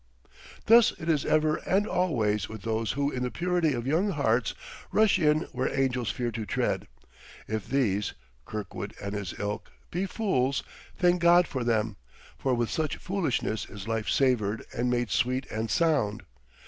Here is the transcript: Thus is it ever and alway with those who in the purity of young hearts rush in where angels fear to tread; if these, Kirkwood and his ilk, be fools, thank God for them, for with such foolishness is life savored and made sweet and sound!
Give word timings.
Thus 0.65 0.93
is 0.93 1.25
it 1.25 1.29
ever 1.29 1.57
and 1.57 1.85
alway 1.85 2.33
with 2.49 2.63
those 2.63 2.93
who 2.93 3.11
in 3.11 3.21
the 3.21 3.29
purity 3.29 3.73
of 3.73 3.85
young 3.85 4.09
hearts 4.09 4.55
rush 4.91 5.19
in 5.19 5.41
where 5.51 5.71
angels 5.71 6.09
fear 6.09 6.31
to 6.31 6.43
tread; 6.43 6.87
if 7.47 7.67
these, 7.67 8.13
Kirkwood 8.43 8.95
and 8.99 9.13
his 9.13 9.37
ilk, 9.37 9.69
be 9.91 10.07
fools, 10.07 10.63
thank 10.97 11.21
God 11.21 11.45
for 11.47 11.63
them, 11.63 11.97
for 12.39 12.55
with 12.55 12.71
such 12.71 12.97
foolishness 12.97 13.67
is 13.69 13.87
life 13.87 14.09
savored 14.09 14.65
and 14.75 14.89
made 14.89 15.11
sweet 15.11 15.45
and 15.51 15.69
sound! 15.69 16.23